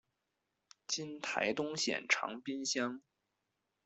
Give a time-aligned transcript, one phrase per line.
[0.87, 3.03] 今台东县长滨乡。